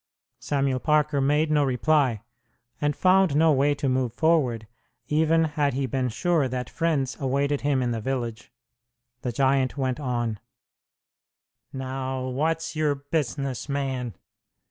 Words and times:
Samuel 0.39 0.79
Parker 0.79 1.21
made 1.21 1.51
no 1.51 1.63
reply, 1.63 2.23
and 2.81 2.95
found 2.95 3.35
no 3.35 3.51
way 3.51 3.75
to 3.75 3.87
move 3.87 4.13
forward, 4.13 4.65
even 5.09 5.43
had 5.43 5.75
he 5.75 5.85
been 5.85 6.09
sure 6.09 6.47
that 6.47 6.71
friends 6.71 7.15
awaited 7.19 7.61
him 7.61 7.83
in 7.83 7.91
the 7.91 8.01
village. 8.01 8.51
The 9.21 9.31
giant 9.31 9.77
went 9.77 9.99
on: 9.99 10.39
"Now, 11.71 12.27
what's 12.29 12.75
your 12.75 12.95
business, 12.95 13.69
man? 13.69 14.15